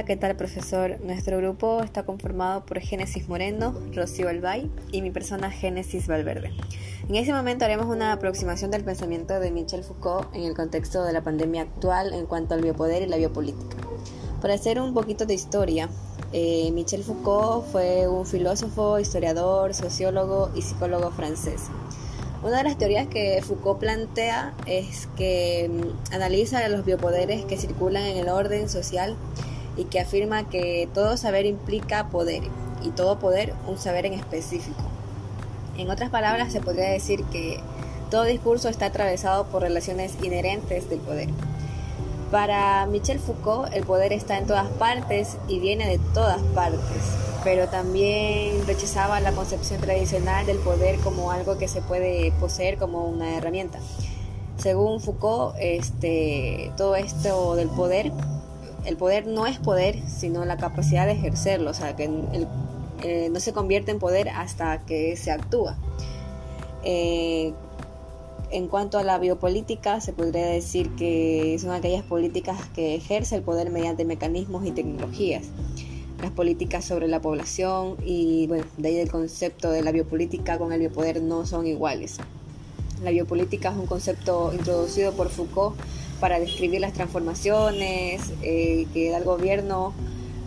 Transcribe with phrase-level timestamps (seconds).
[0.00, 0.98] Hola, ¿qué tal profesor?
[1.04, 6.54] Nuestro grupo está conformado por Génesis Moreno, Rocío Albay y mi persona Génesis Valverde.
[7.06, 11.12] En este momento haremos una aproximación del pensamiento de Michel Foucault en el contexto de
[11.12, 13.76] la pandemia actual en cuanto al biopoder y la biopolítica.
[14.40, 15.90] Para hacer un poquito de historia,
[16.32, 21.64] eh, Michel Foucault fue un filósofo, historiador, sociólogo y psicólogo francés.
[22.42, 28.04] Una de las teorías que Foucault plantea es que mm, analiza los biopoderes que circulan
[28.04, 29.14] en el orden social
[29.76, 32.42] y que afirma que todo saber implica poder
[32.82, 34.82] y todo poder un saber en específico.
[35.76, 37.60] En otras palabras, se podría decir que
[38.10, 41.28] todo discurso está atravesado por relaciones inherentes del poder.
[42.30, 46.80] Para Michel Foucault, el poder está en todas partes y viene de todas partes,
[47.42, 53.06] pero también rechazaba la concepción tradicional del poder como algo que se puede poseer como
[53.06, 53.80] una herramienta.
[54.58, 58.12] Según Foucault, este, todo esto del poder
[58.84, 62.10] el poder no es poder, sino la capacidad de ejercerlo, o sea, que
[63.02, 65.76] eh, no se convierte en poder hasta que se actúa.
[66.84, 67.52] Eh,
[68.50, 73.42] en cuanto a la biopolítica, se podría decir que son aquellas políticas que ejerce el
[73.42, 75.46] poder mediante mecanismos y tecnologías.
[76.20, 80.72] Las políticas sobre la población y, bueno, de ahí el concepto de la biopolítica con
[80.72, 82.18] el biopoder no son iguales.
[83.02, 85.76] La biopolítica es un concepto introducido por Foucault
[86.20, 89.94] para describir las transformaciones eh, que da el gobierno,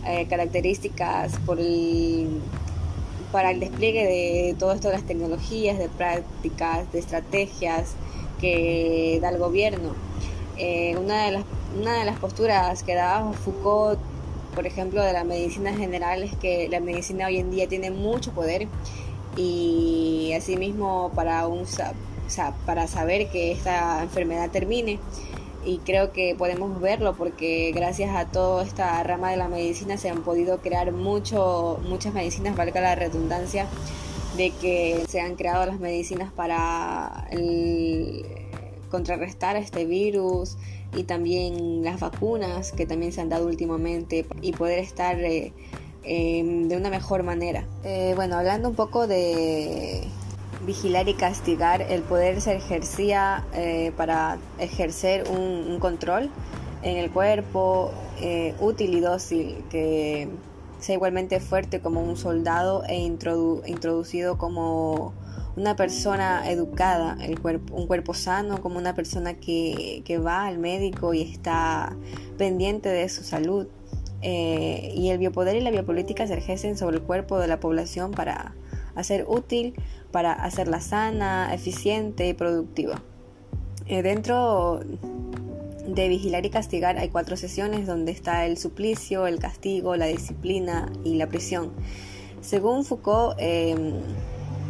[0.06, 1.32] eh, características
[3.32, 7.94] para el despliegue de todo esto de las tecnologías, de prácticas, de estrategias
[8.40, 9.94] que da el gobierno.
[10.56, 11.44] Eh, una, de las,
[11.76, 13.98] una de posturas que daba Foucault,
[14.54, 18.30] por ejemplo, de la medicina general es que la medicina hoy en día tiene mucho
[18.32, 18.68] poder
[19.36, 21.64] y asimismo para, un,
[22.64, 25.00] para saber que esta enfermedad termine
[25.64, 30.10] y creo que podemos verlo porque gracias a toda esta rama de la medicina se
[30.10, 33.66] han podido crear mucho, muchas medicinas, valga la redundancia,
[34.36, 37.28] de que se han creado las medicinas para
[38.90, 40.56] contrarrestar este virus
[40.96, 45.52] y también las vacunas que también se han dado últimamente y poder estar eh,
[46.04, 47.66] em, de una mejor manera.
[47.84, 50.04] Eh, bueno, hablando un poco de
[50.64, 56.30] vigilar y castigar, el poder se ejercía eh, para ejercer un, control
[56.82, 60.28] en el cuerpo eh, útil y dócil, que
[60.80, 65.14] sea igualmente fuerte como un soldado e introducido como
[65.56, 67.38] una persona educada, el
[67.72, 71.96] un cuerpo sano, como una persona que, va al médico y está
[72.38, 73.68] pendiente de su salud.
[74.26, 78.10] Eh, y el biopoder y la biopolítica se ejercen sobre el cuerpo de la población
[78.12, 78.54] para
[78.94, 79.74] hacer útil
[80.10, 83.02] para hacerla sana, eficiente y productiva.
[83.86, 84.80] Eh, dentro
[85.86, 90.90] de vigilar y castigar hay cuatro sesiones donde está el suplicio, el castigo, la disciplina
[91.04, 91.72] y la prisión.
[92.40, 93.94] Según Foucault, em,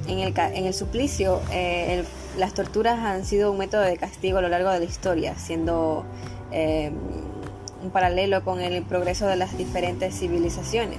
[0.06, 2.04] en, el, suplicio, eh,
[2.36, 6.04] las torturas han sido un método de castigo a lo largo de la historia, siendo
[6.50, 6.94] em,
[7.82, 10.98] un paralelo con el progreso de las diferentes civilizaciones.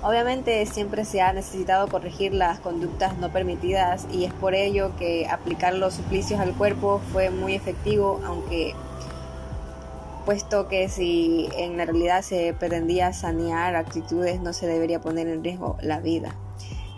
[0.00, 5.26] Obviamente siempre se ha necesitado corregir las conductas no permitidas y es por ello que
[5.26, 8.74] aplicar los suplicios al cuerpo fue muy efectivo, aunque
[10.24, 15.42] puesto que si en la realidad se pretendía sanear actitudes no se debería poner en
[15.42, 16.36] riesgo la vida.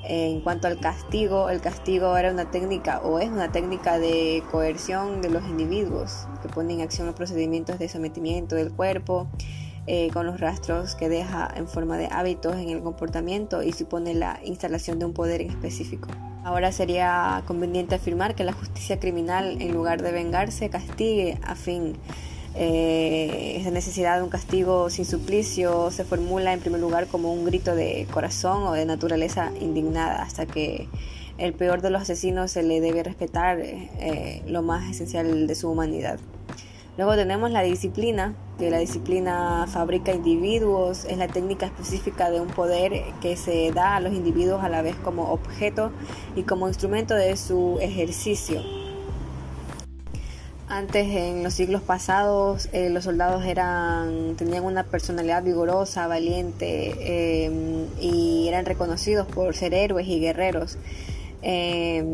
[0.02, 5.22] En cuanto al castigo, el castigo era una técnica o es una técnica de coerción
[5.22, 9.26] de los individuos que pone en acción los procedimientos de sometimiento del cuerpo
[9.86, 14.14] eh, con los rastros que deja en forma de hábitos en el comportamiento y supone
[14.14, 16.08] la instalación de un poder en específico.
[16.44, 21.96] Ahora sería conveniente afirmar que la justicia criminal, en lugar de vengarse, castigue a fin
[22.54, 27.44] eh, esa necesidad de un castigo sin suplicio se formula en primer lugar como un
[27.44, 30.88] grito de corazón o de naturaleza indignada hasta que
[31.38, 35.70] el peor de los asesinos se le debe respetar eh, lo más esencial de su
[35.70, 36.18] humanidad.
[36.97, 42.48] Luego tenemos la disciplina, que la disciplina fabrica individuos, es la técnica específica de un
[42.48, 45.92] poder que se da a los individuos a la vez como objeto
[46.37, 48.63] y como instrumento de su ejercicio.
[50.69, 57.87] Antes, en los siglos pasados, eh, los soldados eran, tenían una personalidad vigorosa, valiente eh,
[58.01, 60.78] y eran reconocidos por ser héroes y guerreros.
[61.42, 62.04] Eh,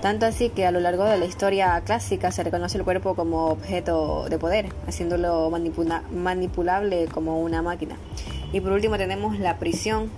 [0.00, 3.46] tanto así que a lo largo de la historia clásica se reconoce el cuerpo como
[3.46, 7.96] objeto de poder, haciéndolo manipulable como una máquina.
[8.52, 10.10] Y por último tenemos la prisión,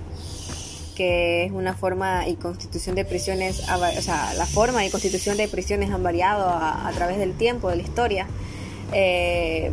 [0.95, 5.49] que es una forma y constitución de prisiones, o sea, la forma y constitución de
[5.49, 8.27] prisiones han variado a, través del tiempo, de la historia.
[8.93, 9.71] Eh,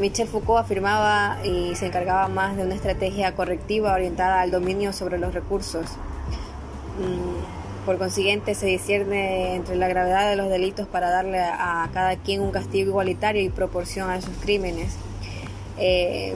[0.00, 5.18] Michel Foucault afirmaba y se encargaba más de una estrategia correctiva orientada al dominio sobre
[5.18, 5.86] los recursos.
[6.98, 12.16] Mm, por consiguiente, se discierne entre la gravedad de los delitos para darle a cada
[12.16, 14.96] quien un castigo igualitario y proporción a sus crímenes.
[15.78, 16.34] Eh,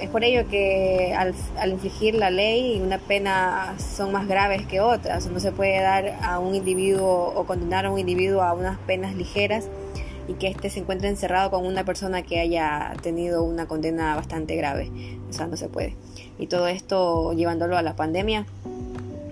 [0.00, 1.34] es por ello que al,
[1.70, 5.26] infligir la ley una pena son más graves que otras.
[5.26, 9.14] No se puede dar a un individuo o condenar a un individuo a unas penas
[9.14, 9.68] ligeras
[10.28, 14.56] y que éste se encuentre encerrado con una persona que haya tenido una condena bastante
[14.56, 14.90] grave.
[15.30, 15.94] O sea, no se puede.
[16.38, 18.46] Y todo esto llevándolo a la pandemia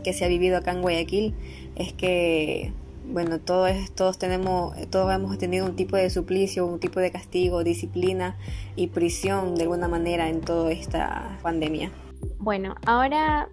[0.05, 1.35] que se ha vivido acá en Guayaquil
[1.75, 2.73] es que
[3.07, 7.63] bueno, todos, todos tenemos, todos hemos tenido un tipo de suplicio, un tipo de castigo,
[7.63, 8.37] disciplina
[8.77, 11.91] y prisión de alguna manera en toda esta pandemia.
[12.39, 13.49] Bueno, ahora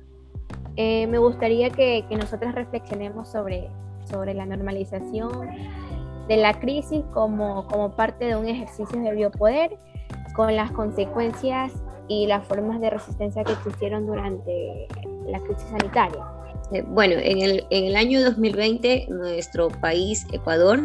[0.78, 3.70] eh, me gustaría que, que nosotros reflexionemos sobre,
[4.10, 5.50] sobre la normalización
[6.28, 9.78] de la crisis como, como parte de un ejercicio de biopoder,
[10.34, 11.74] con las consecuencias
[12.08, 14.88] y las formas de resistencia que existieron durante
[15.28, 16.26] la crisis sanitaria.
[16.74, 20.80] Eh, bueno, en el, en el, año 2020 nuestro país, Ecuador,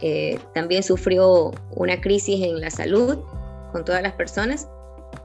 [0.00, 3.18] eh, también sufrió una crisis en la salud
[3.72, 4.68] con todas las personas.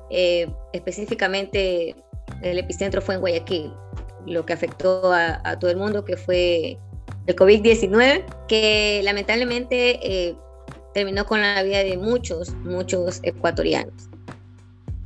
[0.09, 1.95] Eh, específicamente
[2.41, 3.71] el epicentro fue en Guayaquil,
[4.25, 6.79] lo que afectó a, todo el mundo, que fue
[7.27, 10.35] el COVID-19, que lamentablemente
[10.93, 14.09] terminó con la vida de muchos, muchos ecuatorianos.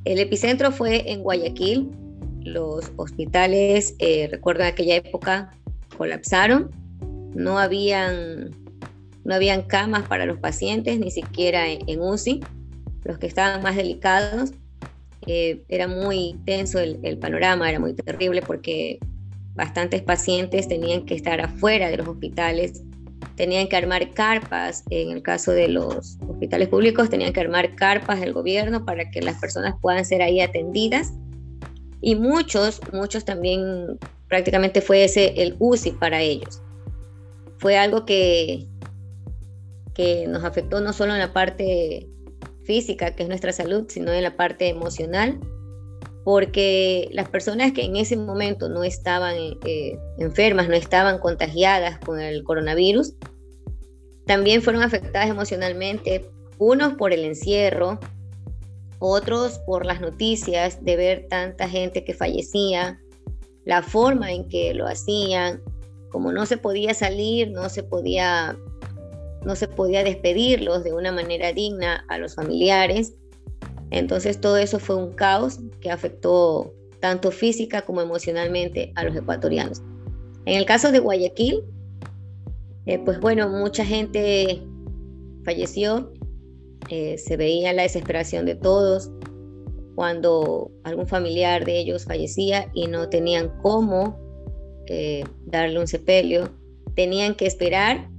[0.06, 1.90] El epicentro fue en Guayaquil,
[2.44, 5.52] los hospitales, eh, recuerdo en aquella época,
[5.98, 6.72] colapsaron,
[7.34, 8.52] no habían,
[9.24, 12.42] no habían camas para los pacientes, ni siquiera en, UCI,
[13.04, 14.52] los que estaban más delicados.
[15.26, 19.00] Eh, era muy tenso el, el, panorama, era muy terrible porque
[19.56, 22.84] bastantes pacientes tenían que estar afuera de los hospitales,
[23.36, 28.20] tenían que armar carpas, en el caso de los hospitales públicos, tenían que armar carpas
[28.20, 31.14] del gobierno para que las personas puedan ser ahí atendidas
[32.04, 33.98] y muchos, muchos también
[34.28, 36.62] prácticamente fue ese el UCI para ellos.
[37.60, 38.68] Fue algo que,
[39.94, 42.10] que nos afectó no solo en la parte
[42.66, 45.40] física, que es nuestra salud, sino en la parte emocional,
[46.26, 49.36] porque las personas que en ese momento no estaban
[49.66, 53.14] eh, enfermas, no estaban contagiadas con el coronavirus,
[54.26, 57.98] también fueron afectadas emocionalmente, unos por el encierro,
[59.04, 63.00] otros por las noticias de ver tanta gente que fallecía,
[63.66, 65.62] la forma en que lo hacían,
[66.10, 68.58] como no se podía salir, no se podía
[69.44, 73.14] no se podía despedirlos de una manera digna a los familiares.
[73.92, 79.82] Entonces todo eso fue un caos que afectó tanto física como emocionalmente a los ecuatorianos.
[80.46, 81.62] En el caso de Guayaquil,
[82.86, 84.62] eh, pues bueno, mucha gente
[85.44, 86.14] falleció,
[86.90, 89.12] eh, se veía la desesperación de todos
[89.96, 94.18] cuando algún familiar de ellos fallecía y no tenían cómo
[94.88, 96.50] eh, darle un sepelio,
[96.96, 98.10] tenían que esperar.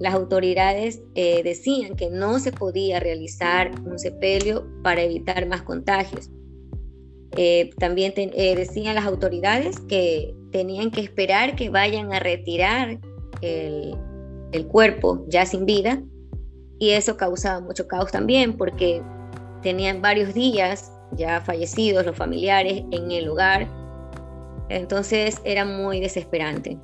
[0.00, 6.30] Las autoridades eh, decían que no se podía realizar un sepelio para evitar más contagios.
[7.78, 13.00] también decían las autoridades que tenían que esperar que vayan a retirar
[13.40, 13.96] el,
[14.52, 16.02] el cuerpo ya sin vida
[16.78, 19.02] y eso causaba mucho caos también porque
[19.62, 23.68] tenían varios días ya fallecidos los familiares en el lugar,
[24.68, 26.78] entonces era muy desesperante.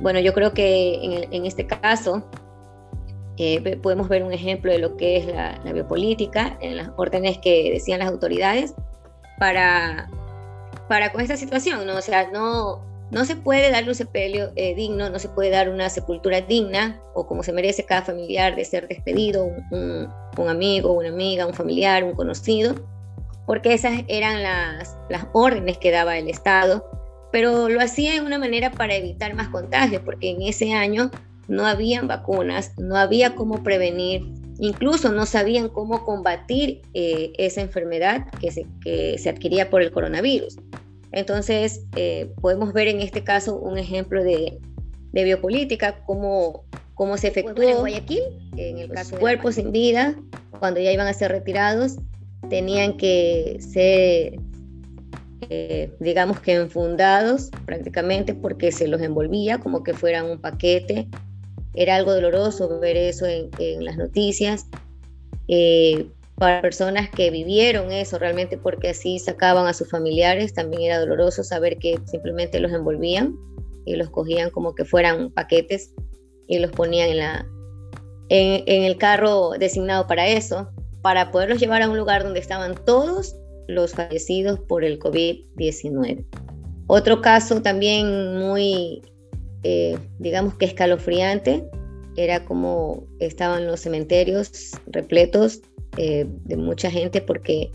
[0.00, 2.28] Bueno, yo creo que en, este caso
[3.36, 7.38] eh, podemos ver un ejemplo de lo que es la, la, biopolítica, en las órdenes
[7.38, 8.74] que decían las autoridades
[9.38, 10.08] para,
[10.88, 11.96] para con esta situación, ¿no?
[11.96, 15.68] O sea, no, no se puede dar un sepelio eh, digno, no se puede dar
[15.68, 20.08] una sepultura digna o como se merece cada familiar de ser despedido, un,
[20.48, 22.74] amigo, una amiga, un familiar, un conocido,
[23.46, 24.96] porque esas eran las,
[25.32, 26.84] órdenes que daba el Estado,
[27.30, 31.10] pero lo hacía de una manera para evitar más contagios, porque en ese año
[31.46, 34.22] no habían vacunas, no había cómo prevenir,
[34.58, 40.56] incluso no sabían cómo combatir eh, esa enfermedad que se adquiría por el coronavirus.
[41.14, 44.58] Entonces, eh, podemos ver en este caso un ejemplo de,
[45.12, 48.22] biopolítica, cómo, cómo se efectuó en Guayaquil,
[48.56, 50.16] en el caso cuerpos sin vida,
[50.58, 51.98] cuando ya iban a ser retirados,
[52.50, 54.40] tenían que ser,
[55.50, 61.06] eh, digamos que enfundados prácticamente porque se los envolvía como que fueran un paquete.
[61.74, 63.50] Era algo doloroso ver eso en,
[63.84, 64.66] las noticias.
[65.46, 70.98] Eh, para personas que vivieron eso realmente porque así sacaban a sus familiares, también era
[70.98, 73.36] doloroso saber que simplemente los envolvían
[73.84, 75.92] y los cogían como que fueran paquetes
[76.48, 77.46] y los ponían en, la,
[78.28, 80.70] en, el carro designado para eso.
[81.02, 83.36] para poderlos llevar a un lugar donde estaban todos
[83.68, 86.24] los fallecidos por el COVID-19.
[86.86, 89.02] Otro caso también muy,
[89.62, 91.68] eh, digamos que escalofriante,
[92.16, 95.62] era como estaban los cementerios repletos
[95.96, 97.70] eh, de mucha gente porque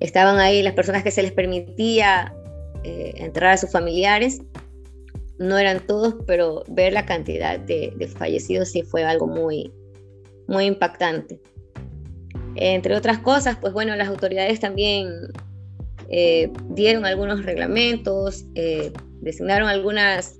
[0.00, 2.34] estaban ahí las personas que se les permitía
[2.84, 4.40] eh, entrar a sus familiares.
[5.38, 9.72] No eran todos, pero ver la cantidad de, fallecidos sí fue algo muy,
[10.46, 11.40] muy impactante.
[12.54, 15.08] Entre otras cosas, pues bueno, las autoridades también
[16.08, 20.38] eh, dieron algunos reglamentos, eh, designaron algunas,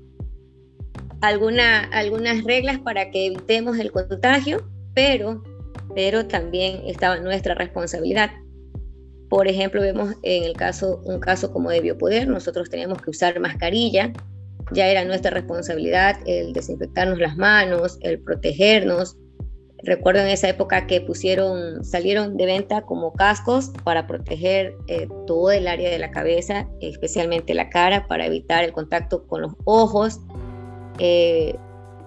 [1.21, 5.43] algunas reglas para que evitemos el contagio, pero,
[5.97, 8.31] pero también estaba nuestra responsabilidad.
[9.31, 13.41] Por ejemplo, vemos en el caso, un caso como de biopoder, nosotros teníamos que usar
[13.41, 14.13] mascarilla,
[14.73, 19.17] ya era nuestra responsabilidad el desinfectarnos las manos, el protegernos,
[19.83, 25.51] Recuerdo en esa época que pusieron, salieron de venta como cascos para proteger eh, todo
[25.53, 30.19] el área de la cabeza, especialmente la cara, para evitar el contacto con los ojos,
[30.99, 31.55] eh,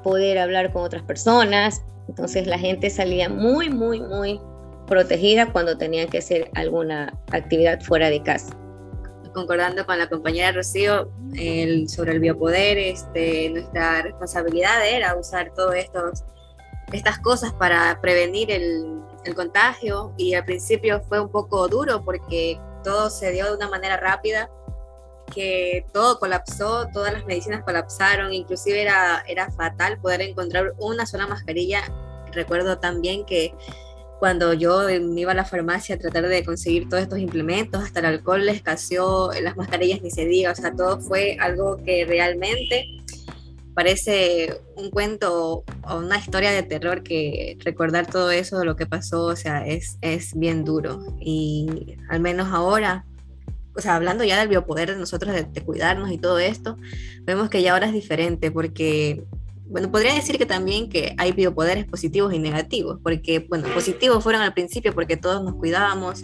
[0.03, 1.83] poder hablar con otras personas.
[2.09, 4.41] Entonces la gente salía muy, muy, muy
[4.87, 8.57] protegida cuando tenían que hacer alguna actividad fuera de casa.
[9.31, 16.23] Concordando con la compañera Rocío el, sobre el biopoder, este, nuestra responsabilidad era usar estos
[16.91, 20.11] estas cosas para prevenir el, el contagio.
[20.17, 24.49] Y al principio fue un poco duro porque todo se dio de una manera rápida
[25.29, 31.27] que todo colapsó, todas las medicinas colapsaron, inclusive era, era fatal poder encontrar una sola
[31.27, 31.83] mascarilla.
[32.31, 33.53] Recuerdo también que
[34.19, 38.01] cuando yo me iba a la farmacia a tratar de conseguir todos estos implementos, hasta
[38.01, 42.05] el alcohol les escaseó, las mascarillas ni se diga, o sea, todo fue algo que
[42.05, 42.85] realmente
[43.73, 49.23] parece un cuento o una historia de terror que recordar todo eso, lo que pasó,
[49.27, 51.15] o sea, es, es bien duro.
[51.21, 53.05] Y al menos ahora,
[53.79, 56.77] o sea, hablando ya del biopoder de nosotros, de, cuidarnos y todo esto,
[57.23, 59.23] vemos que ya ahora es diferente porque
[59.69, 64.41] bueno, podría decir que también que hay biopoderes positivos y negativos, porque, bueno, positivos fueron
[64.41, 66.23] al principio porque todos nos cuidábamos,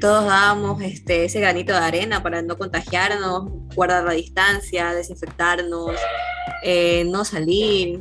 [0.00, 5.96] todos dábamos este, ese granito de arena para no contagiarnos, guardar la distancia, desinfectarnos,
[6.62, 8.00] eh, no salir.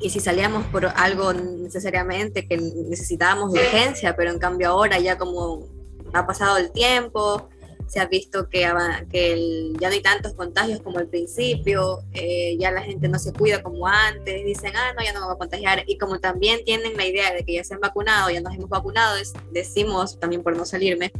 [0.00, 5.68] Y si salíamos por algo necesariamente que necesitábamos urgencia, pero en cambio ahora ya como
[6.14, 7.50] ha pasado el tiempo,
[7.86, 8.68] se ha visto que,
[9.10, 13.32] que ya no hay tantos contagios como al principio, eh, ya la gente no se
[13.32, 16.64] cuida como antes, dicen, ah, no, ya no me voy a contagiar, y como también
[16.64, 19.16] tienen la idea de que ya se han vacunado, ya nos hemos vacunado,
[19.52, 21.12] decimos también por no salirme,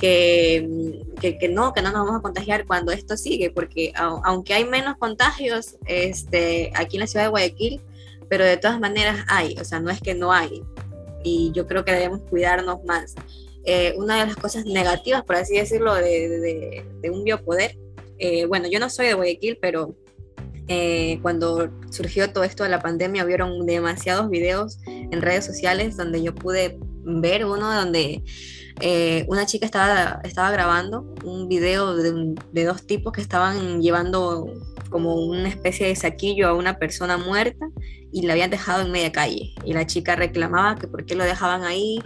[0.00, 4.64] que, que, no, que no nos vamos a contagiar cuando esto sigue, porque aunque hay
[4.64, 7.82] menos contagios este, aquí en la ciudad de Guayaquil,
[8.28, 10.62] pero de todas maneras hay, o sea, no es que no hay,
[11.24, 13.14] y yo creo que debemos cuidarnos más.
[13.70, 17.76] Eh, una de las cosas negativas, por así decirlo, de, un biopoder.
[18.18, 19.94] Eh, bueno, yo no soy de Guayaquil, pero
[20.68, 26.22] eh, cuando surgió todo esto de la pandemia, vieron demasiados videos en redes sociales donde
[26.22, 28.22] yo pude ver uno donde
[29.26, 34.46] una chica estaba, estaba grabando un video de, de, dos tipos que estaban llevando
[34.88, 37.66] como una especie de saquillo a una persona muerta
[38.12, 39.54] y la habían dejado en media calle.
[39.64, 42.00] Y la chica reclamaba que por qué lo dejaban ahí,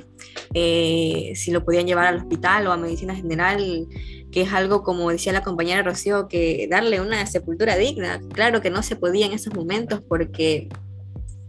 [0.54, 3.86] eh, si lo podían llevar al hospital o a medicina general,
[4.30, 8.20] que es algo, como decía la compañera Rocío, que darle una sepultura digna.
[8.32, 10.68] Claro que no se podía en esos momentos porque,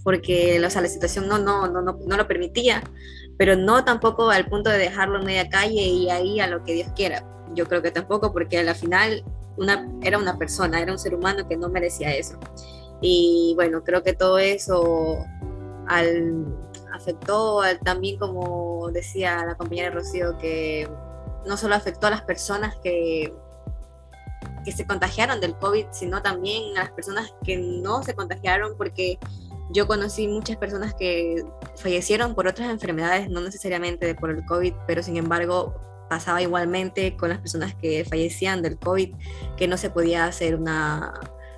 [0.04, 2.84] porque la situación no, no, no, no, lo permitía,
[3.38, 6.74] pero no tampoco al punto de dejarlo en media calle y ahí a lo que
[6.74, 7.26] Dios quiera.
[7.56, 9.24] Yo creo que tampoco, porque a la final
[9.58, 12.38] una, era una persona, era un ser humano que no merecía eso.
[13.02, 15.26] Y bueno, creo que todo eso
[15.88, 16.46] al,
[16.94, 20.88] afectó también, como decía la compañera Rocío, que
[21.46, 23.34] no solo afectó a las personas que,
[24.64, 29.20] que se contagiaron del COVID, sino también a las personas que no se contagiaron, porque
[29.72, 31.44] yo conocí muchas personas que
[31.76, 35.74] fallecieron por otras enfermedades, no necesariamente por el COVID, pero sin embargo
[36.10, 39.14] pasaba igualmente con las personas que fallecían del COVID,
[39.58, 41.14] que no se podía hacer una,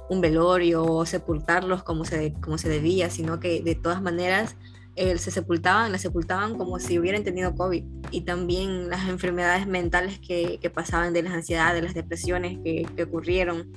[0.09, 4.55] un velorio o sepultarlos como se, como se debía, sino que de todas maneras
[4.95, 7.83] eh, se sepultaban, las sepultaban como si hubieran tenido COVID.
[8.11, 12.87] Y también las enfermedades mentales que, que pasaban de las ansiedades, de las depresiones que,
[12.95, 13.71] que, ocurrieron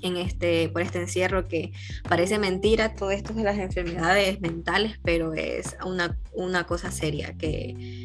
[0.00, 1.72] en este, por este encierro, que
[2.08, 8.04] parece mentira todo esto de las enfermedades mentales, pero es una, una cosa seria que,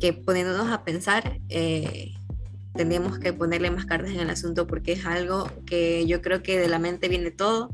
[0.00, 2.12] que poniéndonos a pensar, eh,
[3.22, 6.68] que ponerle más cartas en el asunto porque es algo que yo creo que de
[6.68, 7.70] la mente viene todo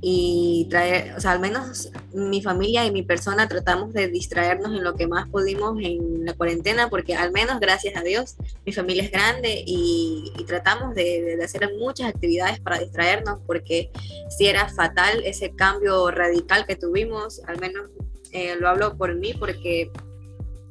[0.00, 4.84] y traer, o sea, al menos mi familia y mi persona tratamos de distraernos en
[4.84, 9.04] lo que más pudimos en la cuarentena, porque al menos, gracias a Dios, mi familia
[9.04, 13.90] es grande y, tratamos de, de, hacer muchas actividades para distraernos, porque
[14.28, 17.90] si era fatal ese cambio radical que tuvimos, al menos
[18.32, 19.90] eh, lo hablo por mí, porque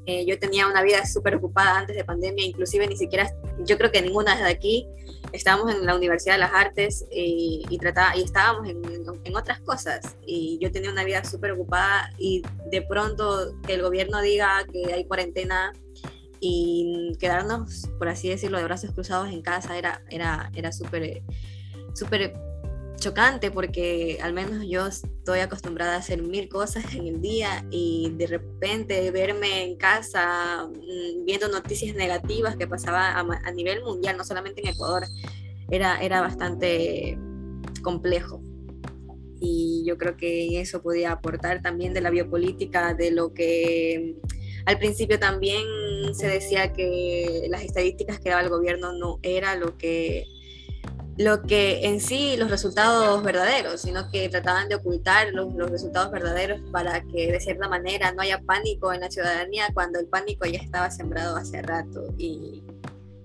[0.06, 3.32] eh, yo tenía una vida súper ocupada antes de pandemia, inclusive ni siquiera,
[3.66, 4.88] yo creo que ninguna de aquí
[5.32, 8.82] estábamos en la Universidad de las Artes y, y, trataba, y estábamos en,
[9.24, 10.16] en, otras cosas.
[10.26, 14.94] Y yo tenía una vida súper ocupada y de pronto que el gobierno diga que
[14.94, 15.74] hay cuarentena
[16.40, 21.24] y quedarnos, por así decirlo, de brazos cruzados en casa era, era, era súper
[21.96, 22.34] súper
[22.98, 28.12] chocante porque al menos yo estoy acostumbrada a hacer mil cosas en el día y
[28.18, 34.24] de repente verme en casa mm, viendo noticias negativas que pasaba a, nivel mundial, no
[34.24, 35.04] solamente en Ecuador,
[35.70, 37.18] era, era bastante
[37.84, 38.42] complejo.
[39.40, 44.16] Y yo creo que eso podía aportar también de la biopolítica, de lo que
[44.66, 45.64] al principio también
[46.14, 50.26] se decía que las estadísticas que daba el gobierno no era lo que
[51.18, 56.12] lo que en sí los resultados verdaderos, sino que trataban de ocultar los, los, resultados
[56.12, 60.46] verdaderos para que de cierta manera no haya pánico en la ciudadanía cuando el pánico
[60.46, 62.14] ya estaba sembrado hace rato.
[62.18, 62.64] Y,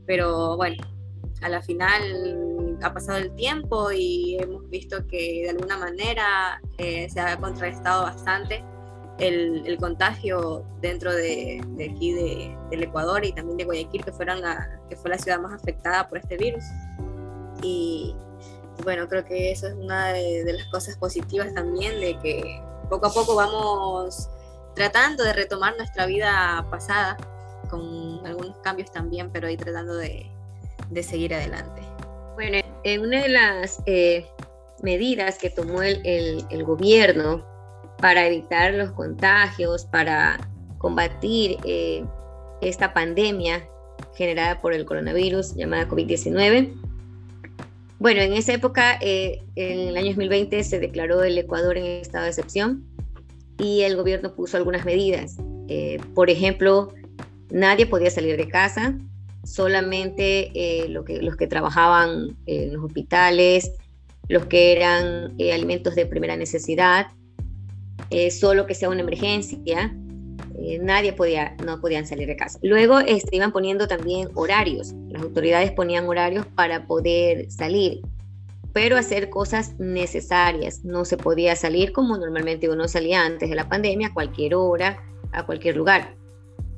[0.06, 0.84] pero bueno,
[1.40, 7.08] a la final ha pasado el tiempo y hemos visto que de alguna manera eh,
[7.10, 8.64] se ha contrarrestado bastante
[9.18, 14.12] el, el contagio dentro de, de aquí de, del Ecuador y también de Guayaquil, que,
[14.12, 16.64] fueron la, que fue la ciudad más afectada por este virus.
[17.62, 18.14] Y
[18.84, 23.12] bueno, creo que eso es una de, las cosas positivas también, de que poco a
[23.12, 24.28] poco vamos
[24.74, 27.16] tratando de retomar nuestra vida pasada,
[27.68, 30.30] con algunos cambios también, pero ahí tratando de,
[30.90, 31.82] de seguir adelante.
[32.34, 34.26] Bueno, en una de las eh,
[34.82, 36.00] medidas que tomó el,
[36.50, 37.44] el, gobierno
[37.98, 40.38] para evitar los contagios, para
[40.78, 42.04] combatir eh,
[42.60, 43.68] esta pandemia
[44.14, 46.74] generada por el coronavirus llamada COVID-19,
[48.00, 52.24] bueno, en esa época, eh, en el año 2020, se declaró el Ecuador en estado
[52.24, 52.86] de excepción
[53.58, 55.36] y el gobierno puso algunas medidas.
[55.68, 56.94] Eh, por ejemplo,
[57.50, 58.98] nadie podía salir de casa,
[59.44, 63.70] solamente eh, lo que, los que trabajaban en los hospitales,
[64.28, 67.08] los que eran alimentos de primera necesidad,
[68.30, 69.94] solo que sea una emergencia,
[70.62, 72.58] eh, nadie podía, no podían salir de casa.
[72.62, 78.02] Luego este, iban poniendo también horarios, las autoridades ponían horarios para poder salir,
[78.72, 80.84] pero hacer cosas necesarias.
[80.84, 85.02] No se podía salir como normalmente uno salía antes de la pandemia, a cualquier hora,
[85.32, 86.14] a cualquier lugar.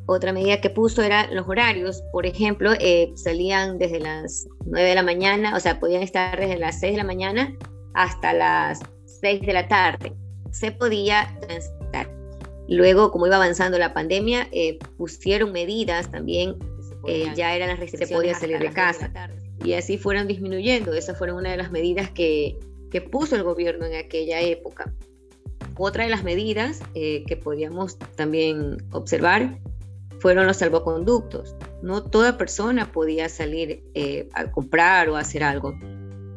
[0.06, 4.94] Otra medida que puso era los horarios, por ejemplo, eh, salían desde las 9 de
[4.94, 7.56] la mañana, o sea, podían estar desde las 6 de la mañana
[7.94, 8.80] hasta las
[9.20, 10.12] 6 de la tarde.
[10.50, 11.38] Se podía
[12.72, 16.56] Luego, como iba avanzando la pandemia, eh, pusieron medidas también,
[17.06, 19.12] eh, ya eran las restricciones, se podía salir de casa.
[19.62, 20.94] Y así fueron disminuyendo.
[20.94, 22.58] Esas fueron una de las medidas que,
[22.90, 24.90] que puso el gobierno en aquella época.
[25.76, 29.58] Otra de las medidas eh, que podíamos también observar
[30.20, 31.54] fueron los salvoconductos.
[31.82, 33.84] No toda persona podía salir
[34.32, 35.74] a comprar o hacer algo.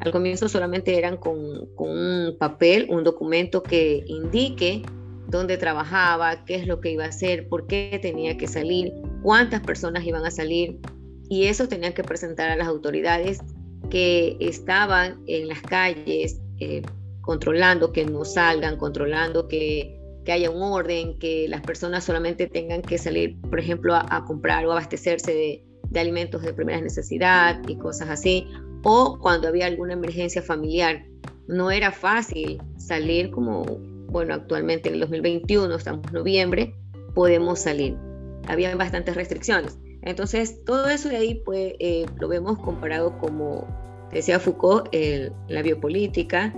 [0.02, 4.84] Al comienzo solamente eran con, con un papel, un documento que indique
[5.28, 9.62] dónde trabajaba, qué es lo que iba a hacer, por qué tenía que salir, cuántas
[9.62, 10.80] personas iban a salir.
[11.30, 13.40] Y eso tenían que presentar a las autoridades
[13.90, 16.82] que estaban en las calles eh,
[17.22, 22.82] controlando que no salgan, controlando que, que, haya un orden, que las personas solamente tengan
[22.82, 27.78] que salir, por ejemplo, a, comprar o abastecerse de, de alimentos de primera necesidad y
[27.78, 28.48] cosas así.
[28.84, 31.04] O cuando había alguna emergencia familiar,
[31.48, 33.66] no era fácil salir como
[34.08, 36.76] bueno, actualmente en el 2021, estamos en noviembre,
[37.14, 37.98] podemos salir.
[38.48, 39.78] Había bastantes restricciones.
[40.02, 43.68] Entonces, todo eso de ahí pues, eh, lo vemos comparado como
[44.12, 44.94] decía Foucault,
[45.48, 46.54] la biopolítica,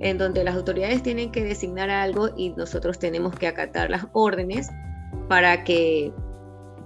[0.00, 4.68] en donde las autoridades tienen que designar algo y nosotros tenemos que acatar las órdenes
[5.28, 6.12] para que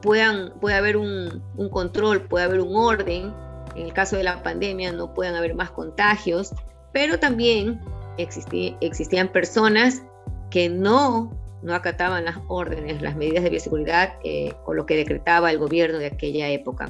[0.03, 3.33] puedan, pueda haber un, un control, pueda haber un orden.
[3.77, 6.53] En el caso de la pandemia no puedan haber más contagios,
[6.93, 7.81] pero también
[8.19, 10.03] existían personas
[10.51, 11.31] que no,
[11.63, 15.99] no acataban las órdenes, las medidas de bioseguridad eh, o lo que decretaba el gobierno
[15.99, 16.89] de aquella época.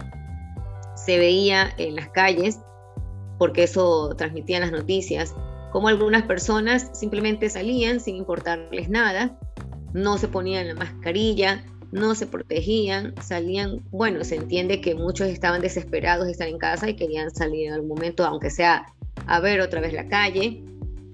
[0.96, 2.60] Se veía en las calles,
[3.38, 5.34] porque eso transmitían las noticias,
[5.72, 9.38] como algunas personas simplemente salían sin importarles nada,
[9.92, 15.60] no se ponían la mascarilla, no se protegían, salían, bueno, se entiende que muchos estaban
[15.60, 18.86] desesperados de estar en casa y querían salir en algún momento, aunque sea
[19.26, 20.62] a ver otra vez la calle,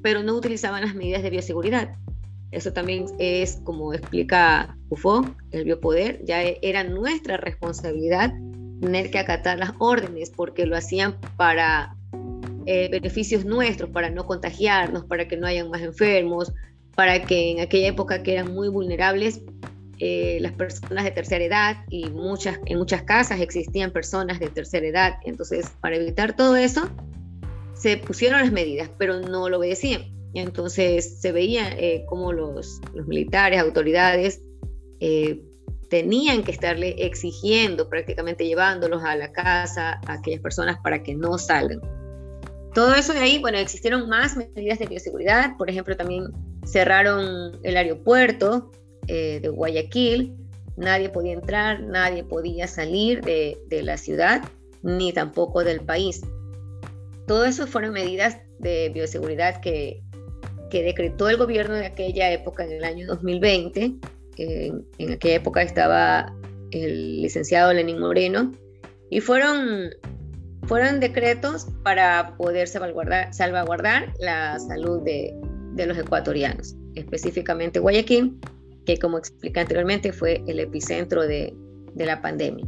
[0.05, 1.97] pero no utilizaban las medidas de bioseguridad.
[2.51, 8.35] Eso también es, como explica UFO, el biopoder, ya era nuestra responsabilidad
[8.83, 11.97] tener que acatar las órdenes porque lo hacían para
[12.67, 16.53] eh, beneficios nuestros, para no contagiarnos, para que no hayan más enfermos,
[16.95, 19.41] para que en aquella época que eran muy vulnerables,
[20.01, 25.15] eh, las personas de tercera edad y en muchas casas existían personas de tercera edad.
[25.25, 26.91] Entonces, para evitar todo eso,
[27.75, 30.03] se pusieron las medidas, pero no lo obedecían.
[30.35, 34.43] Entonces, se veía eh, como los, militares, autoridades,
[35.01, 35.41] eh,
[35.89, 41.39] tenían que estarle exigiendo, prácticamente llevándolos a la casa a aquellas personas para que no
[41.39, 41.81] salgan.
[42.75, 46.25] Todo eso de ahí, bueno, existieron más medidas de bioseguridad, por ejemplo, también
[46.65, 48.73] cerraron el aeropuerto
[49.07, 50.35] eh, de Guayaquil,
[50.77, 54.43] nadie podía entrar, nadie podía salir de, la ciudad,
[54.83, 56.23] ni tampoco del país.
[57.27, 60.03] Todo eso fueron medidas de bioseguridad que,
[60.71, 63.95] que decretó el gobierno de aquella época, en el año 2020.
[64.37, 66.35] en aquella época estaba
[66.71, 68.53] el licenciado Lenín Moreno,
[69.11, 69.91] y fueron
[70.67, 75.35] fueron decretos para poder salvaguardar, salvaguardar la salud de,
[75.75, 78.39] de, los ecuatorianos, específicamente Guayaquil,
[78.87, 81.55] que como expliqué anteriormente fue el epicentro de,
[81.95, 82.65] de la pandemia.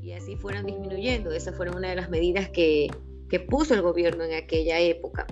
[0.00, 2.88] Y así fueron disminuyendo, esas fueron una de las medidas que,
[3.30, 5.26] que puso el gobierno en aquella época.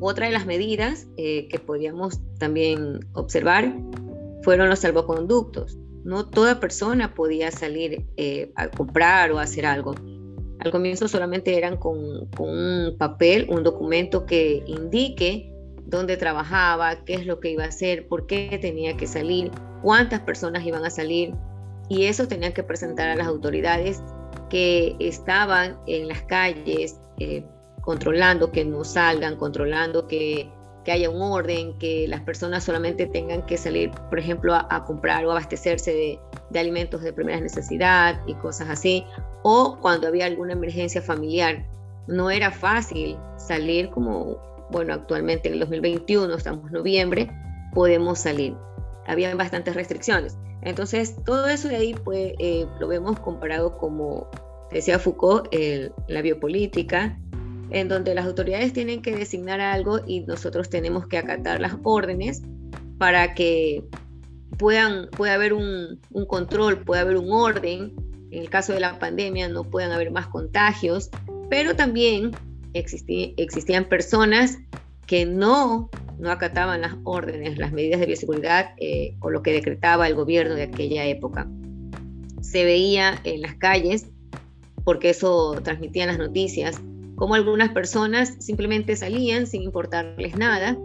[0.00, 3.72] Otra de las medidas eh, que podíamos también observar
[4.42, 5.78] fueron los salvoconductos.
[6.04, 9.94] No toda persona podía salir eh, a comprar o hacer algo.
[10.58, 15.50] Al comienzo solamente eran con, un papel, un documento que indique
[15.86, 19.50] dónde trabajaba, qué es lo que iba a hacer, por qué tenía que salir,
[19.82, 21.32] cuántas personas iban a salir.
[21.88, 24.02] Y eso tenían que presentar a las autoridades
[24.54, 27.44] que estaban en las calles eh,
[27.80, 30.48] controlando que no salgan, controlando que,
[30.86, 35.32] haya un orden, que las personas solamente tengan que salir, por ejemplo, a, comprar o
[35.32, 39.04] abastecerse de, de alimentos de primera necesidad y cosas así,
[39.42, 41.66] o cuando había alguna emergencia familiar.
[42.06, 44.38] No era fácil salir como,
[44.70, 47.28] bueno, actualmente en el 2021, estamos en noviembre,
[47.72, 48.54] podemos salir.
[49.06, 50.36] Había bastantes restricciones.
[50.62, 52.32] Entonces, todo eso de ahí pues,
[52.80, 54.28] lo vemos comparado como
[54.70, 55.48] decía Foucault,
[56.08, 57.18] la biopolítica,
[57.70, 62.42] en donde las autoridades tienen que designar algo y nosotros tenemos que acatar las órdenes
[62.98, 63.84] para que
[64.58, 67.94] puedan, pueda haber un control, pueda haber un orden
[68.34, 71.08] en el caso de la pandemia no puedan haber más contagios,
[71.48, 72.32] pero también
[72.72, 74.58] existían personas
[75.06, 80.06] que no, no acataban las órdenes, las medidas de bioseguridad eh, o lo que decretaba
[80.06, 81.48] el gobierno de aquella época.
[82.40, 84.06] Se veía en las calles,
[84.84, 86.80] porque eso transmitían las noticias,
[87.16, 90.76] como algunas personas simplemente salían sin importarles nada,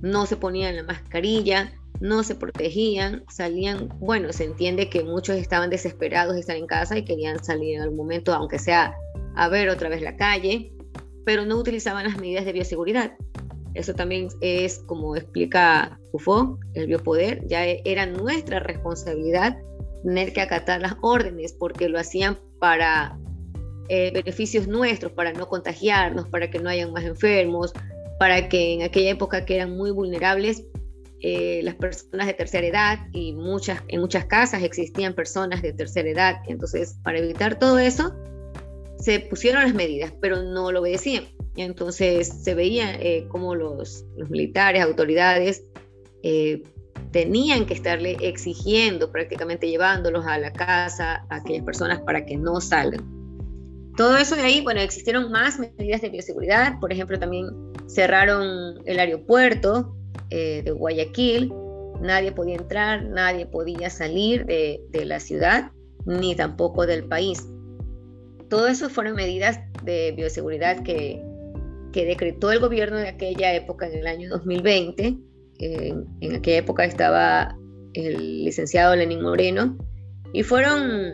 [0.00, 5.70] no se ponían la mascarilla, no se protegían, salían, bueno, se entiende que muchos estaban
[5.70, 8.94] desesperados de estar en casa y querían salir en algún momento, aunque sea
[9.34, 10.72] a ver otra vez la calle,
[11.24, 13.12] pero no utilizaban las medidas de bioseguridad.
[13.76, 19.56] Eso también es, como explica UFO, el biopoder, ya era nuestra responsabilidad
[20.02, 23.18] tener que acatar las órdenes porque lo hacían para
[23.88, 27.72] eh, beneficios nuestros, para no contagiarnos, para que no hayan más enfermos,
[28.18, 30.64] para que en aquella época que eran muy vulnerables
[31.22, 36.08] eh, las personas de tercera edad y muchas, en muchas casas existían personas de tercera
[36.08, 36.36] edad.
[36.46, 38.14] Entonces, para evitar todo eso,
[38.98, 41.24] se pusieron las medidas, pero no lo obedecían.
[41.56, 45.64] Entonces, se veía eh, como los, militares, autoridades,
[46.22, 46.62] eh,
[47.12, 52.60] tenían que estarle exigiendo, prácticamente llevándolos a la casa a aquellas personas para que no
[52.60, 53.04] salgan.
[53.96, 57.46] Todo eso de ahí, bueno, existieron más medidas de bioseguridad, por ejemplo, también
[57.86, 59.96] cerraron el aeropuerto,
[60.30, 61.52] eh, de Guayaquil,
[62.00, 65.70] nadie podía entrar, nadie podía salir de, la ciudad,
[66.04, 67.46] ni tampoco del país.
[68.48, 71.22] Todo eso fueron medidas de bioseguridad que,
[71.92, 75.16] que decretó el gobierno de aquella época, en el año 2020.
[75.58, 77.56] en aquella época estaba
[77.94, 79.76] el licenciado Lenín Moreno,
[80.32, 81.12] y fueron,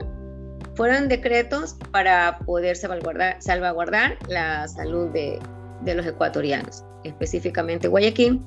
[0.74, 5.38] fueron decretos para poder salvaguardar, salvaguardar la salud de,
[5.84, 8.40] de los ecuatorianos, específicamente Guayaquil,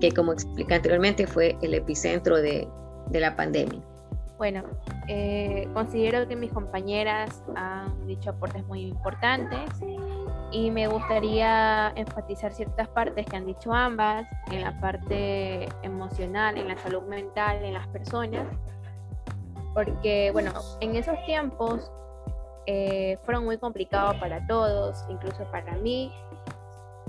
[0.00, 2.68] que como expliqué anteriormente fue el epicentro de,
[3.10, 3.80] de la pandemia.
[4.38, 4.62] Bueno,
[5.08, 9.68] eh, considero que mis compañeras han dicho aportes muy importantes
[10.52, 16.68] y me gustaría enfatizar ciertas partes que han dicho ambas, en la parte emocional, en
[16.68, 18.46] la salud mental, en las personas,
[19.74, 21.90] porque bueno, en esos tiempos
[22.66, 26.12] eh, fueron muy complicados para todos, incluso para mí,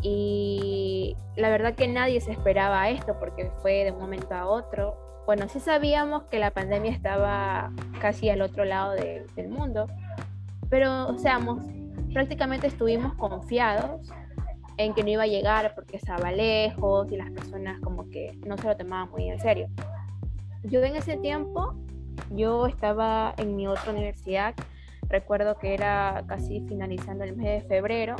[0.01, 5.08] Y la verdad que nadie se esperaba esto porque fue de un momento a otro.
[5.29, 9.85] Bueno, sí sabíamos que la pandemia estaba casi al otro lado del mundo,
[10.71, 11.59] pero seamos,
[12.11, 14.11] prácticamente estuvimos confiados
[14.77, 18.57] en que no iba a llegar porque estaba lejos y las personas como que no
[18.57, 19.67] se lo tomaban muy en serio.
[20.63, 21.75] Yo en ese tiempo,
[22.31, 24.55] yo estaba en mi otra universidad,
[25.09, 28.15] recuerdo que era casi finalizando el mes de febrero,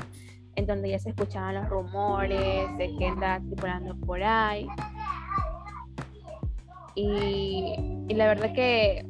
[0.54, 4.68] en donde ya se escuchaban los rumores de que anda tripulando por ahí.
[6.96, 7.76] Y,
[8.10, 9.06] la verdad que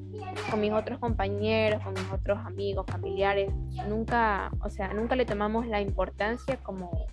[0.52, 3.52] con mis otros compañeros, con mis otros amigos, familiares,
[3.88, 7.08] nunca, o sea, nunca le tomamos la importancia como,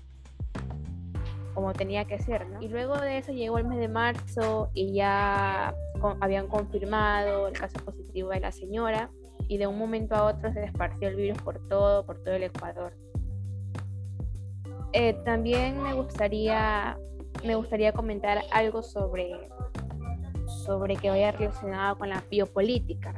[1.54, 2.60] como tenía que ser, ¿no?
[2.60, 5.74] Y luego de eso llegó el mes de marzo y ya
[6.20, 9.10] habían confirmado el caso positivo de la señora
[9.48, 12.44] y de un momento a otro se esparció el virus por todo, por todo el
[12.44, 12.92] Ecuador.
[14.92, 16.98] Eh, también me gustaría,
[17.44, 19.30] me gustaría comentar algo sobre,
[20.66, 23.14] sobre que vaya relacionado con la biopolítica.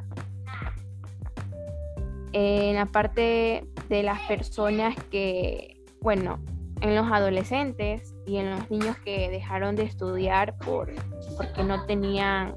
[2.33, 6.39] En la parte de las personas que, bueno,
[6.81, 10.93] en los adolescentes y en los niños que dejaron de estudiar por,
[11.37, 12.55] porque no tenían,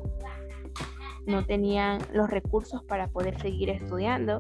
[1.26, 4.40] no tenían los recursos para poder seguir estudiando,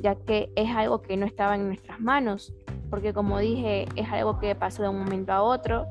[0.00, 2.54] ya que es algo que no estaba en nuestras manos,
[2.88, 5.86] porque como dije, es algo que pasó de un momento a otro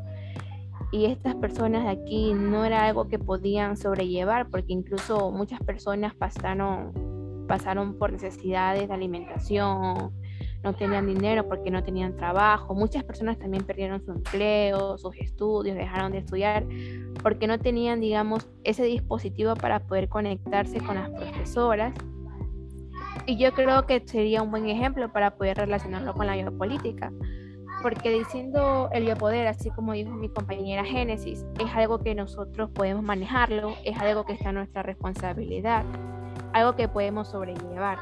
[0.91, 6.15] y estas personas de aquí no era algo que podían sobrellevar, porque incluso muchas personas
[6.15, 10.13] pasaron, pasaron por necesidades de alimentación,
[10.63, 12.73] no tenían dinero porque no tenían trabajo.
[12.73, 16.65] Muchas personas también perdieron su empleo, sus estudios, dejaron de estudiar
[17.21, 21.93] porque no tenían, digamos, ese dispositivo para poder conectarse con las profesoras.
[23.25, 27.11] Y yo creo que sería un buen ejemplo para poder relacionarlo con la biopolítica.
[27.81, 33.03] Porque diciendo el biopoder, así como dijo mi compañera Génesis, es algo que nosotros podemos
[33.03, 35.83] manejarlo, es algo que está nuestra responsabilidad,
[36.53, 37.99] algo que podemos sobrellevar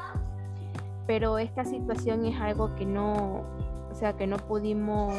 [1.06, 3.44] pero esta situación es algo que no,
[3.90, 5.14] o sea, que no pudimos,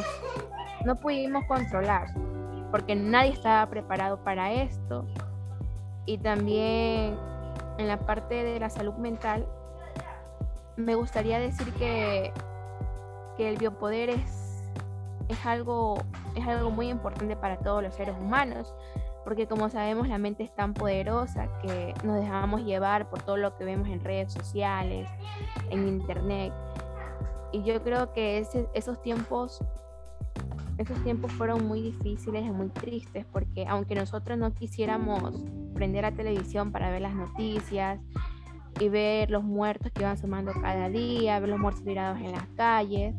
[0.86, 2.10] no pudimos controlar,
[2.72, 5.06] porque nadie estaba preparado para esto.
[6.06, 7.17] Y también
[7.78, 9.46] en la parte de la salud mental,
[10.76, 12.34] me gustaría decir que,
[13.38, 14.46] que el biopoder es,
[15.29, 15.97] es, algo,
[16.35, 18.73] es algo muy importante para todos los seres humanos,
[19.23, 23.57] porque como sabemos la mente es tan poderosa que nos dejamos llevar por todo lo
[23.57, 25.09] que vemos en redes sociales,
[25.69, 26.53] en internet.
[27.51, 29.61] Y yo creo que esos tiempos
[30.77, 36.11] esos tiempos fueron muy difíciles y muy tristes porque aunque nosotros no quisiéramos prender la
[36.11, 37.99] televisión para ver las noticias
[38.79, 42.45] y ver los muertos que iban sumando cada día, ver los muertos tirados en las
[42.55, 43.15] calles,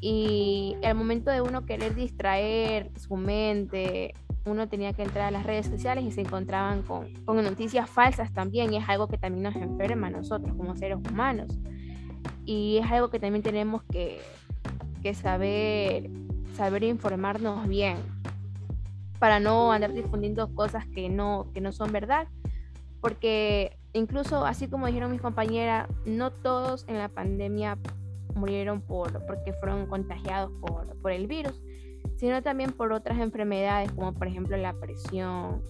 [0.00, 4.14] y el momento de uno querer distraer su mente
[4.46, 8.72] uno tenía que entrar a las redes sociales y se encontraban con, noticias falsas también,
[8.72, 11.58] y es algo que también nos enferma a nosotros como seres humanos.
[12.44, 14.20] Y es algo que también tenemos que,
[15.14, 16.10] saber,
[16.54, 17.96] saber informarnos bien
[19.20, 22.28] para no andar difundiendo cosas que no, que no son verdad.
[23.00, 27.78] Porque incluso, así como dijeron mis compañeras, no todos en la pandemia
[28.34, 31.60] murieron por, porque fueron contagiados por, por el virus,
[32.16, 35.62] sino también por otras enfermedades como por ejemplo la presión.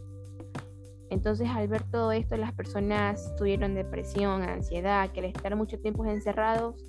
[1.11, 6.05] Entonces al ver todo esto las personas tuvieron depresión, ansiedad, que al estar mucho tiempo
[6.05, 6.85] encerrados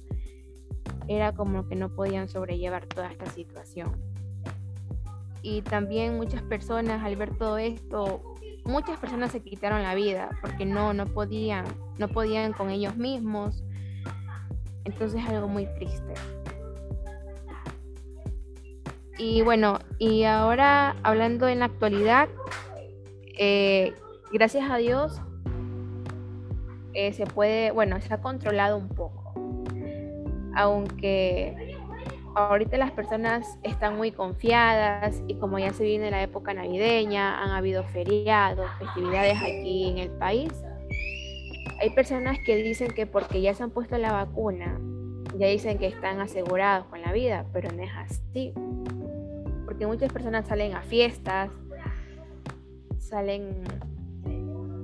[1.07, 3.91] era como que no podían sobrellevar toda esta situación.
[5.41, 10.65] Y también muchas personas al ver todo esto, muchas personas se quitaron la vida porque
[10.65, 11.65] no, no podían,
[11.97, 13.63] no podían con ellos mismos.
[14.87, 16.13] Entonces es algo muy triste.
[19.17, 22.29] Y bueno, y ahora hablando en la actualidad,
[23.37, 23.93] eh,
[24.31, 25.19] gracias a Dios
[26.93, 29.33] eh, se puede, bueno, se ha controlado un poco.
[30.55, 31.75] Aunque
[32.33, 37.49] ahorita las personas están muy confiadas y como ya se viene la época navideña, han
[37.49, 40.53] habido feriados, festividades aquí en el país.
[41.79, 44.79] Hay personas que dicen que porque ya se han puesto la vacuna,
[45.37, 48.53] ya dicen que están asegurados con la vida, pero no es así
[49.67, 51.51] porque muchas personas salen a fiestas,
[52.97, 53.63] salen,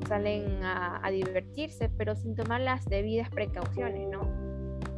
[0.08, 4.28] salen a, divertirse, pero sin tomar las debidas precauciones, ¿no?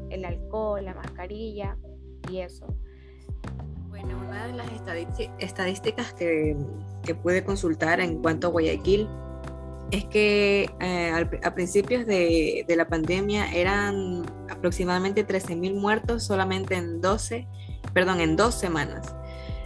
[0.10, 1.78] El alcohol, la mascarilla
[2.30, 2.66] y eso.
[3.90, 4.68] Bueno, una de las
[5.40, 6.58] estadísticas que,
[7.04, 9.08] que pude consultar en cuanto a Guayaquil
[9.92, 11.12] es que eh,
[11.44, 17.48] a principios de, la pandemia eran aproximadamente 13.000 muertos solamente en 12
[17.96, 19.16] perdón, en dos semanas.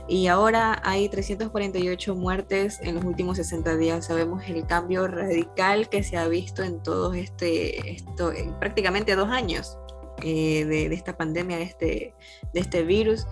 [0.07, 4.05] Y ahora hay 348 muertes en los últimos 60 días.
[4.05, 9.77] Sabemos el cambio radical que se ha visto en todos este, esto, prácticamente dos años
[10.23, 12.13] eh, de, esta pandemia, de este,
[12.53, 13.27] de este virus,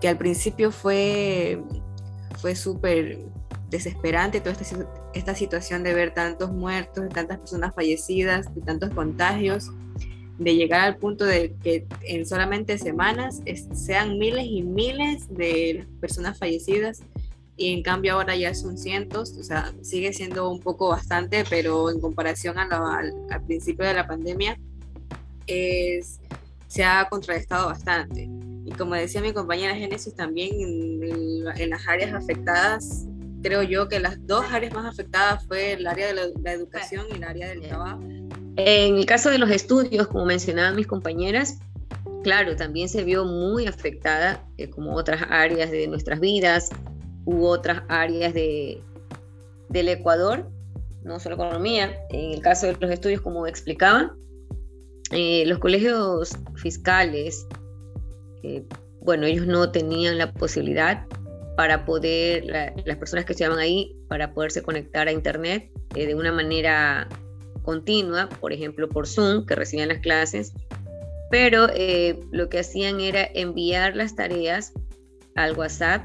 [0.00, 1.62] que al principio fue,
[2.38, 3.18] fue súper
[3.72, 8.90] desesperante toda esta, esta situación de ver tantos muertos, de tantas personas fallecidas, de tantos
[8.90, 9.72] contagios
[10.38, 13.42] de llegar al punto de que en solamente semanas
[13.74, 17.02] sean miles y miles de personas fallecidas
[17.56, 21.90] y en cambio ahora ya son cientos, o sea, sigue siendo un poco bastante, pero
[21.90, 22.64] en comparación a
[22.98, 24.58] al, principio de la pandemia
[25.46, 26.18] es,
[26.66, 28.28] se ha contrarrestado bastante.
[28.64, 33.06] Y como decía mi compañera Génesis, también en, las áreas afectadas,
[33.42, 37.06] creo yo que las dos áreas más afectadas fue el área de la, la educación
[37.10, 38.00] y el área del trabajo
[38.56, 41.58] en el caso de los estudios, como mencionaban mis compañeras,
[42.22, 46.70] claro, también se vio muy afectada, eh, como otras áreas de nuestras vidas,
[47.24, 48.82] u otras áreas de,
[49.70, 50.50] del Ecuador,
[51.02, 51.96] no solo economía.
[52.10, 54.12] En el caso de los estudios, como explicaban,
[55.12, 57.46] eh, los colegios fiscales,
[58.42, 58.64] eh,
[59.00, 61.06] bueno, ellos no tenían la posibilidad
[61.56, 67.08] para poder, las personas que estudiaban ahí, para poderse conectar a Internet de una manera
[67.62, 70.52] continua, por ejemplo por Zoom, que recibían las clases,
[71.30, 74.72] pero eh, lo que hacían era enviar las tareas
[75.34, 76.02] al WhatsApp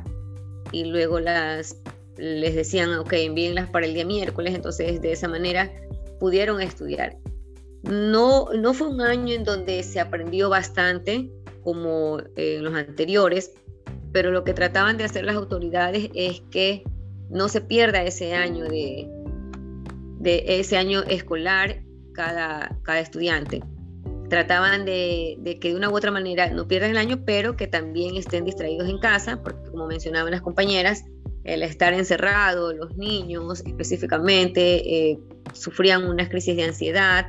[0.71, 1.77] y luego las
[2.17, 5.71] les decían, ok, envíenlas para el día miércoles, entonces de esa manera
[6.19, 7.15] pudieron estudiar.
[7.83, 11.29] No, no fue un año en donde se aprendió bastante
[11.63, 13.53] como en los anteriores,
[14.17, 16.83] pero lo que trataban de hacer las autoridades es que
[17.29, 19.07] no se pierda ese año de,
[20.17, 21.83] de ese año escolar
[22.15, 23.61] cada, cada estudiante.
[24.27, 28.15] Trataban de, que de una u otra manera no pierdan el año, pero que también
[28.15, 31.05] estén distraídos en casa, porque como mencionaban las compañeras,
[31.43, 35.19] el estar encerrado, los niños específicamente, eh,
[35.53, 37.27] sufrían unas crisis de ansiedad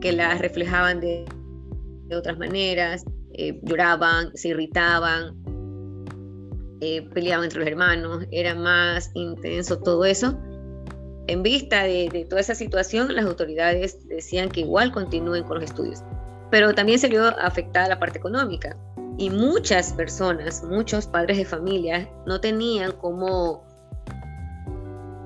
[0.00, 1.24] que las reflejaban de,
[2.06, 5.47] de otras maneras, eh, lloraban, se irritaban,
[6.80, 10.36] eh, peleaban entre los hermanos, era más intenso todo eso
[11.28, 16.02] en vista de, toda esa situación, las autoridades decían que igual continúen con los estudios.
[16.50, 18.76] Pero también se vio afectada la parte económica
[19.18, 23.62] y muchas personas, muchos padres de familia no tenían cómo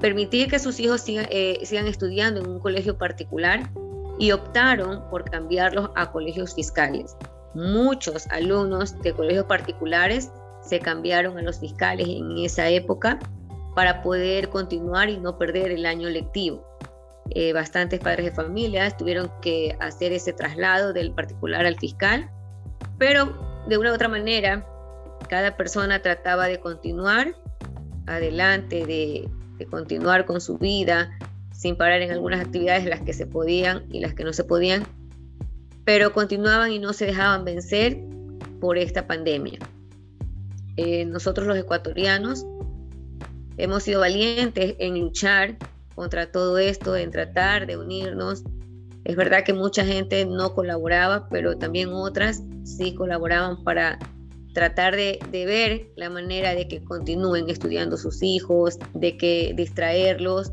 [0.01, 3.71] permitir que sus hijos eh, sigan estudiando en un colegio particular
[4.19, 7.17] y optaron por cambiarlos a colegios fiscales.
[7.55, 13.18] Muchos alumnos de colegios particulares se cambiaron a los fiscales en esa época
[13.75, 16.64] para poder continuar y no perder el año lectivo.
[17.31, 22.31] Eh, bastantes padres de familia tuvieron que hacer ese traslado del particular al fiscal,
[22.98, 24.66] pero de una u otra manera,
[25.29, 27.35] cada persona trataba de continuar
[28.07, 31.16] adelante, de, de continuar con su vida,
[31.53, 34.85] sin parar en algunas actividades, las que se podían y las que no se podían,
[35.85, 37.98] pero continuaban y no se dejaban vencer
[38.61, 39.59] por esta pandemia.
[40.76, 42.46] Eh, nosotros los ecuatorianos
[43.58, 45.56] Hemos sido valientes en luchar
[45.94, 48.44] contra todo esto, en tratar de unirnos.
[49.04, 53.98] Es verdad que mucha gente no colaboraba, pero también otras sí colaboraban para
[54.54, 60.52] tratar de, ver la manera de que continúen estudiando sus hijos, de que distraerlos.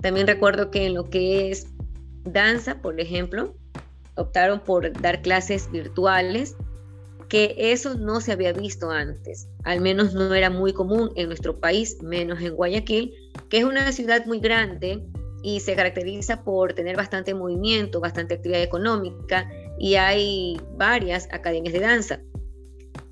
[0.00, 1.68] También recuerdo que en lo que es
[2.24, 3.54] danza, por ejemplo,
[4.14, 6.56] optaron por dar clases virtuales
[7.28, 11.58] que eso no se había visto antes, al menos no era muy común en nuestro
[11.58, 13.12] país, menos en Guayaquil,
[13.48, 15.04] que es una ciudad muy grande
[15.42, 21.80] y se caracteriza por tener bastante movimiento, bastante actividad económica y hay varias academias de
[21.80, 22.20] danza.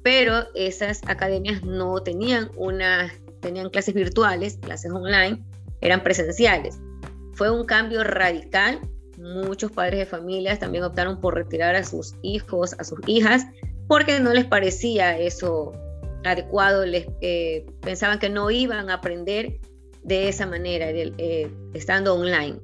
[0.03, 3.13] Pero esas academias no tenían una
[3.45, 5.45] tenían clases virtuales, clases online,
[5.81, 6.79] eran presenciales.
[7.35, 8.81] Fue un cambio radical.
[9.19, 13.47] Muchos padres de familias también optaron por retirar a sus hijos, a sus hijas
[13.89, 15.73] porque no les parecía eso
[16.25, 19.59] adecuado, les eh, pensaban que no iban a aprender
[20.03, 22.59] de esa manera, eh, estando online.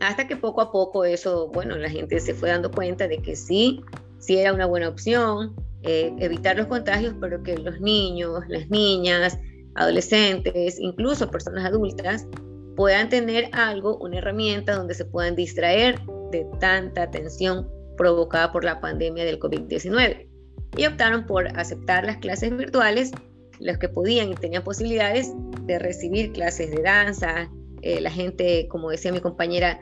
[0.00, 3.36] Hasta que poco a poco eso, bueno, la gente se fue dando cuenta de que
[3.36, 3.80] sí,
[4.18, 5.54] sí era una buena opción
[5.86, 9.38] eh, evitar los contagios, pero que los niños, las niñas,
[9.74, 12.26] adolescentes, incluso personas adultas,
[12.74, 18.80] puedan tener algo, una herramienta donde se puedan distraer de tanta atención provocada por la
[18.80, 20.28] pandemia del COVID-19
[20.76, 23.12] y optaron por aceptar las clases virtuales,
[23.60, 25.32] los que podían y tenían posibilidades
[25.62, 27.50] de recibir clases de danza.
[27.82, 29.80] Eh, la gente, como decía mi compañera,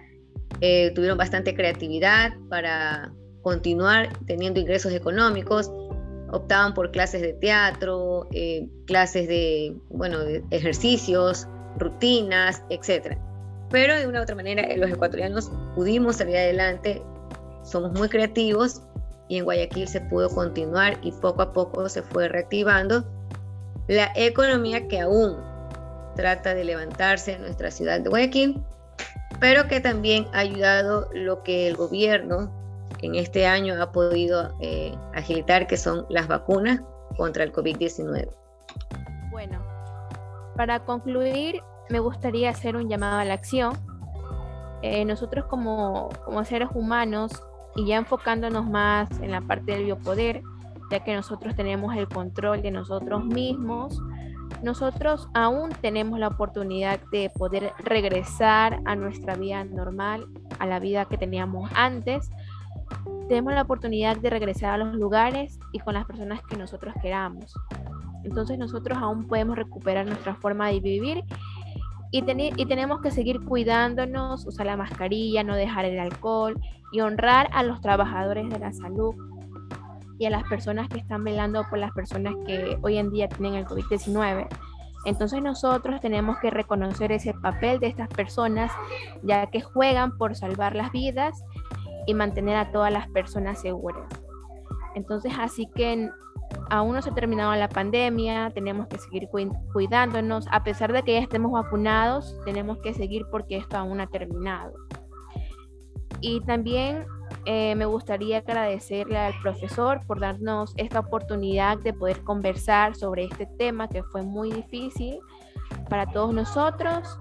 [0.61, 5.71] eh, tuvieron bastante creatividad para continuar teniendo ingresos económicos.
[6.35, 11.47] optaban por clases de teatro, eh, clases de, bueno, de ejercicios,
[11.77, 13.19] rutinas, etc.
[13.69, 17.03] Pero de una u otra manera los ecuatorianos pudimos salir adelante,
[17.63, 18.83] somos muy creativos
[19.29, 23.05] y en Guayaquil se pudo continuar y poco a poco se fue reactivando
[23.89, 25.37] la economía que aún
[26.15, 28.63] trata de levantarse en nuestra ciudad de Guayaquil,
[29.41, 32.51] pero que también ha ayudado lo que el gobierno
[33.01, 36.81] en este año ha podido eh, agilitar, que son las vacunas
[37.17, 38.29] contra el COVID-19.
[39.31, 39.63] Bueno,
[40.57, 43.77] para concluir, me gustaría hacer un llamado a la acción.
[44.83, 47.33] Eh, nosotros como, como seres humanos,
[47.77, 50.43] y ya enfocándonos más en la parte del biopoder,
[50.91, 54.01] ya que nosotros tenemos el control de nosotros mismos,
[54.63, 60.27] nosotros aún tenemos la oportunidad de poder regresar a nuestra vida normal,
[60.59, 62.31] a la vida que teníamos antes.
[63.29, 67.55] Tenemos la oportunidad de regresar a los lugares y con las personas que nosotros queramos.
[68.25, 71.25] Entonces nosotros aún podemos recuperar nuestra forma de vivir
[72.13, 72.23] y,
[72.57, 76.61] y, tenemos que seguir cuidándonos, usar la mascarilla, no dejar el alcohol
[76.93, 79.15] y honrar a los trabajadores de la salud
[80.19, 83.55] y a las personas que están velando por las personas que hoy en día tienen
[83.55, 84.47] el COVID-19.
[85.05, 88.71] Entonces nosotros tenemos que reconocer ese papel de estas personas,
[89.23, 91.43] ya que juegan por salvar las vidas
[92.07, 94.07] y mantener a todas las personas seguras.
[94.95, 96.11] Entonces, así que
[96.71, 99.29] aún no se ha terminado la pandemia, tenemos que seguir
[99.73, 104.03] cuidándonos, a pesar de que ya estemos vacunados, tenemos que seguir porque esto aún no
[104.03, 104.75] ha terminado.
[106.21, 107.05] Y también
[107.45, 113.47] eh, me gustaría agradecerle al profesor por darnos esta oportunidad de poder conversar sobre este
[113.59, 115.19] tema que fue muy difícil
[115.89, 117.19] para todos nosotros.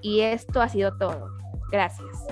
[0.00, 1.30] Y esto ha sido todo.
[1.70, 2.26] Gracias.